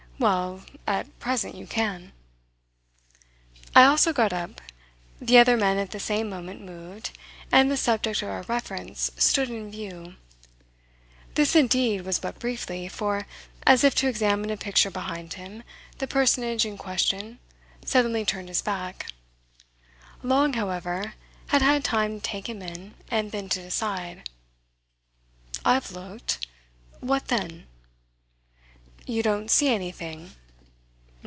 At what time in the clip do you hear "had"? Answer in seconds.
21.47-21.63, 21.63-21.83